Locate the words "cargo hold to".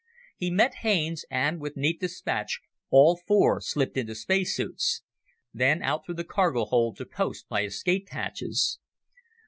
6.23-7.05